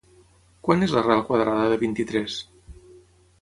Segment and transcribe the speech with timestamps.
[0.67, 2.39] Quant és l'arrel quadrada de vint-i-tres?